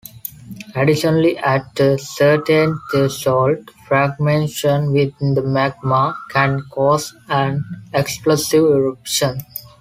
Additionally, 0.75 1.37
at 1.37 1.79
a 1.79 1.95
certain 1.99 2.79
threshold, 2.89 3.69
fragmentation 3.87 4.91
within 4.93 5.35
the 5.35 5.43
magma 5.43 6.17
can 6.31 6.63
cause 6.71 7.13
an 7.29 7.63
explosive 7.93 8.63
eruption. 8.63 9.37